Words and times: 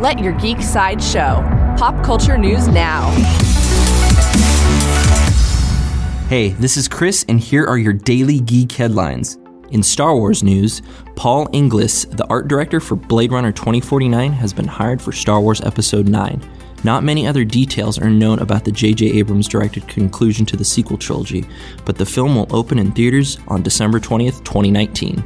Let 0.00 0.18
your 0.18 0.32
geek 0.32 0.62
side 0.62 1.02
show. 1.02 1.44
Pop 1.76 2.02
culture 2.02 2.38
news 2.38 2.68
now. 2.68 3.10
Hey, 6.26 6.54
this 6.58 6.78
is 6.78 6.88
Chris, 6.88 7.26
and 7.28 7.38
here 7.38 7.66
are 7.66 7.76
your 7.76 7.92
daily 7.92 8.40
geek 8.40 8.72
headlines. 8.72 9.36
In 9.72 9.82
Star 9.82 10.16
Wars 10.16 10.42
news, 10.42 10.80
Paul 11.16 11.50
Inglis, 11.52 12.06
the 12.06 12.26
art 12.28 12.48
director 12.48 12.80
for 12.80 12.96
Blade 12.96 13.30
Runner 13.30 13.52
2049, 13.52 14.32
has 14.32 14.54
been 14.54 14.66
hired 14.66 15.02
for 15.02 15.12
Star 15.12 15.38
Wars 15.38 15.60
Episode 15.60 16.08
9. 16.08 16.40
Not 16.82 17.04
many 17.04 17.26
other 17.26 17.44
details 17.44 17.98
are 17.98 18.08
known 18.08 18.38
about 18.38 18.64
the 18.64 18.72
J.J. 18.72 19.18
Abrams 19.18 19.48
directed 19.48 19.86
conclusion 19.86 20.46
to 20.46 20.56
the 20.56 20.64
sequel 20.64 20.96
trilogy, 20.96 21.44
but 21.84 21.98
the 21.98 22.06
film 22.06 22.36
will 22.36 22.48
open 22.56 22.78
in 22.78 22.90
theaters 22.92 23.36
on 23.48 23.62
December 23.62 24.00
20th, 24.00 24.42
2019. 24.44 25.22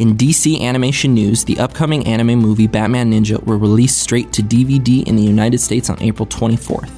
In 0.00 0.16
DC 0.16 0.62
animation 0.62 1.12
news, 1.12 1.44
the 1.44 1.58
upcoming 1.58 2.06
anime 2.06 2.38
movie 2.38 2.66
Batman 2.66 3.12
Ninja 3.12 3.44
will 3.44 3.58
release 3.58 3.94
straight 3.94 4.32
to 4.32 4.40
DVD 4.42 5.06
in 5.06 5.14
the 5.14 5.22
United 5.22 5.58
States 5.58 5.90
on 5.90 6.02
April 6.02 6.26
24th. 6.26 6.90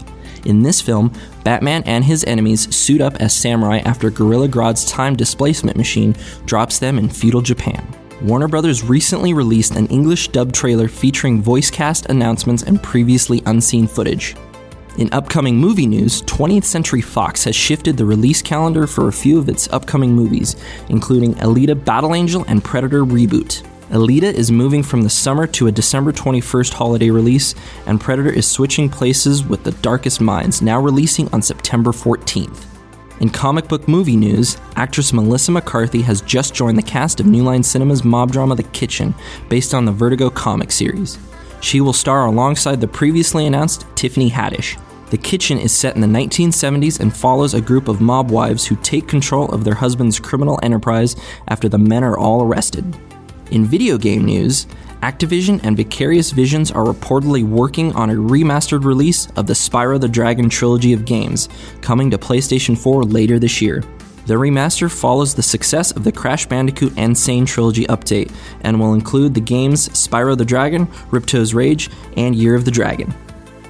In 0.47 0.63
this 0.63 0.81
film, 0.81 1.12
Batman 1.43 1.83
and 1.85 2.05
his 2.05 2.23
enemies 2.23 2.73
suit 2.73 3.01
up 3.01 3.17
as 3.17 3.35
samurai 3.35 3.79
after 3.79 4.09
Gorilla 4.09 4.47
Grodd's 4.47 4.85
time 4.85 5.17
displacement 5.17 5.77
machine 5.77 6.15
drops 6.47 6.79
them 6.79 6.97
in 6.97 7.09
feudal 7.09 7.41
Japan. 7.41 7.85
Warner 8.23 8.47
Brothers 8.47 8.85
recently 8.85 9.34
released 9.34 9.75
an 9.75 9.89
English 9.89 10.29
dub 10.29 10.53
trailer 10.53 10.87
featuring 10.87 11.43
voice 11.43 11.73
cast 11.73 12.07
announcements 12.07 12.62
and 12.62 12.81
previously 12.81 13.43
unseen 13.47 13.89
footage. 13.89 14.37
In 14.99 15.11
upcoming 15.11 15.57
movie 15.57 15.87
news, 15.87 16.21
20th 16.23 16.65
Century 16.65 17.01
Fox 17.01 17.45
has 17.45 17.57
shifted 17.57 17.97
the 17.97 18.05
release 18.05 18.43
calendar 18.43 18.87
for 18.87 19.09
a 19.09 19.13
few 19.13 19.39
of 19.39 19.49
its 19.49 19.67
upcoming 19.73 20.13
movies, 20.13 20.55
including 20.91 21.33
Alita 21.37 21.83
Battle 21.83 22.15
Angel 22.15 22.45
and 22.47 22.63
Predator 22.63 23.03
Reboot. 23.03 23.63
Alita 23.89 24.25
is 24.25 24.53
moving 24.53 24.83
from 24.83 25.01
the 25.01 25.09
summer 25.09 25.47
to 25.47 25.69
a 25.69 25.73
December 25.73 26.13
21st 26.13 26.75
holiday 26.75 27.09
release, 27.09 27.55
and 27.87 28.03
Predator 28.03 28.31
is 28.31 28.47
switching 28.47 28.91
places 28.91 29.43
with 29.43 29.65
The 29.65 29.73
Darkest 29.81 30.21
Minds, 30.21 30.61
now 30.61 30.79
releasing 30.79 31.27
on 31.33 31.41
September 31.41 31.91
14th. 31.91 32.67
In 33.21 33.31
comic 33.31 33.69
book 33.69 33.89
movie 33.89 34.17
news, 34.17 34.59
actress 34.77 35.15
Melissa 35.15 35.53
McCarthy 35.53 36.03
has 36.03 36.21
just 36.21 36.55
joined 36.55 36.77
the 36.77 36.83
cast 36.83 37.19
of 37.19 37.25
New 37.25 37.45
Line 37.45 37.62
Cinema's 37.62 38.05
mob 38.05 38.31
drama 38.31 38.56
The 38.56 38.62
Kitchen, 38.65 39.15
based 39.49 39.73
on 39.73 39.87
the 39.87 39.93
Vertigo 39.93 40.29
comic 40.29 40.71
series. 40.71 41.19
She 41.63 41.81
will 41.81 41.93
star 41.93 42.27
alongside 42.27 42.81
the 42.81 42.89
previously 42.89 43.47
announced 43.47 43.87
Tiffany 43.95 44.29
Haddish. 44.29 44.79
The 45.11 45.17
Kitchen 45.17 45.59
is 45.59 45.73
set 45.73 45.95
in 45.95 46.01
the 46.01 46.09
1970s 46.09 46.99
and 46.99 47.15
follows 47.15 47.55
a 47.55 47.61
group 47.61 47.87
of 47.87 48.01
mob 48.01 48.31
wives 48.31 48.67
who 48.67 48.77
take 48.77 49.07
control 49.07 49.49
of 49.51 49.63
their 49.63 49.75
husband's 49.75 50.19
criminal 50.19 50.59
enterprise 50.63 51.15
after 51.49 51.69
the 51.69 51.79
men 51.79 52.03
are 52.03 52.19
all 52.19 52.43
arrested. 52.43 52.85
In 53.53 53.65
video 53.65 53.97
game 53.97 54.25
news, 54.25 54.67
Activision 55.03 55.61
and 55.63 55.77
Vicarious 55.77 56.33
Visions 56.33 56.73
are 56.73 56.85
reportedly 56.85 57.45
working 57.45 57.93
on 57.95 58.11
a 58.11 58.15
remastered 58.15 58.85
release 58.85 59.29
of 59.37 59.47
the 59.47 59.53
Spyro 59.53 60.01
the 60.01 60.09
Dragon 60.09 60.49
trilogy 60.49 60.93
of 60.93 61.05
games, 61.05 61.49
coming 61.81 62.11
to 62.11 62.19
PlayStation 62.19 62.77
4 62.77 63.05
later 63.05 63.39
this 63.39 63.63
year. 63.63 63.85
The 64.27 64.34
remaster 64.34 64.91
follows 64.91 65.34
the 65.34 65.42
success 65.42 65.91
of 65.91 66.05
the 66.05 66.12
Crash 66.12 66.47
Bandicoot 66.47 66.97
N. 66.97 67.15
Sane 67.15 67.45
Trilogy 67.45 67.84
update 67.87 68.33
and 68.61 68.78
will 68.78 68.95
include 68.95 69.34
the 69.34 69.41
games 69.41 69.89
Spyro 69.91 70.39
the 70.39 70.45
Dragon, 70.45 70.87
Ripto's 71.11 71.55
Rage, 71.55 71.91
and 72.17 72.34
Year 72.34 72.55
of 72.55 72.65
the 72.65 72.70
Dragon. 72.70 73.12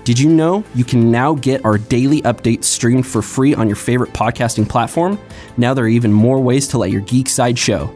Did 0.04 0.18
you 0.18 0.28
know 0.28 0.64
you 0.74 0.84
can 0.84 1.10
now 1.10 1.34
get 1.34 1.64
our 1.64 1.78
daily 1.78 2.22
updates 2.22 2.64
streamed 2.64 3.06
for 3.06 3.22
free 3.22 3.54
on 3.54 3.68
your 3.68 3.76
favorite 3.76 4.12
podcasting 4.12 4.68
platform? 4.68 5.18
Now 5.56 5.74
there 5.74 5.84
are 5.84 5.88
even 5.88 6.12
more 6.12 6.40
ways 6.40 6.66
to 6.68 6.78
let 6.78 6.90
your 6.90 7.02
geek 7.02 7.28
side 7.28 7.58
show. 7.58 7.94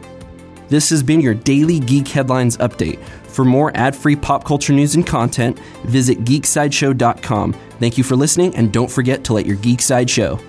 This 0.69 0.89
has 0.89 1.03
been 1.03 1.21
your 1.21 1.33
daily 1.33 1.79
Geek 1.79 2.07
Headlines 2.07 2.57
update. 2.57 3.01
For 3.27 3.45
more 3.45 3.71
ad 3.75 3.95
free 3.95 4.15
pop 4.15 4.43
culture 4.43 4.73
news 4.73 4.95
and 4.95 5.05
content, 5.05 5.59
visit 5.85 6.25
geeksideshow.com. 6.25 7.53
Thank 7.79 7.97
you 7.97 8.03
for 8.03 8.15
listening, 8.15 8.55
and 8.55 8.73
don't 8.73 8.91
forget 8.91 9.23
to 9.25 9.33
let 9.33 9.45
your 9.45 9.55
geek 9.57 9.81
side 9.81 10.09
show. 10.09 10.39